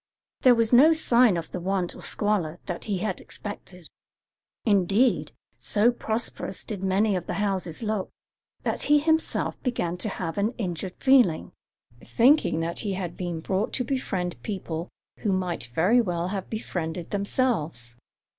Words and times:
There 0.41 0.55
was 0.55 0.73
no 0.73 0.93
sign 0.93 1.37
of 1.37 1.51
the 1.51 1.59
want 1.59 1.95
or 1.95 2.01
squalor 2.01 2.57
that 2.65 2.85
he 2.85 2.97
had 2.97 3.21
expected; 3.21 3.87
indeed, 4.65 5.31
so 5.59 5.91
prosperous 5.91 6.63
did 6.63 6.81
many 6.83 7.15
of 7.15 7.27
the 7.27 7.35
houses 7.35 7.83
look, 7.83 8.09
that 8.63 8.81
he 8.89 8.97
himself 8.97 9.61
began 9.61 9.97
to 9.97 10.09
have 10.09 10.39
an 10.39 10.55
injured 10.57 10.95
feeling, 10.97 11.51
thinking 12.03 12.61
that 12.61 12.79
he 12.79 12.93
had 12.95 13.15
been 13.15 13.41
brought 13.41 13.73
to 13.73 13.83
befriend 13.83 14.41
people 14.41 14.89
who 15.19 15.31
might 15.31 15.65
very 15.75 16.01
well 16.01 16.29
have 16.29 16.49
befriended 16.49 17.11
themselves. 17.11 17.95